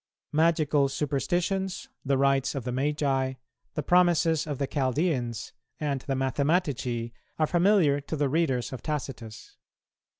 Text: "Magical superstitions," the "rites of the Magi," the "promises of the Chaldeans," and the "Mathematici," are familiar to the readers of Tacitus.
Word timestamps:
"Magical 0.33 0.89
superstitions," 0.89 1.87
the 2.03 2.17
"rites 2.17 2.55
of 2.55 2.63
the 2.63 2.71
Magi," 2.71 3.33
the 3.75 3.83
"promises 3.83 4.47
of 4.47 4.57
the 4.57 4.65
Chaldeans," 4.65 5.53
and 5.79 6.01
the 6.01 6.15
"Mathematici," 6.15 7.11
are 7.37 7.45
familiar 7.45 8.01
to 8.01 8.15
the 8.15 8.27
readers 8.27 8.73
of 8.73 8.81
Tacitus. 8.81 9.57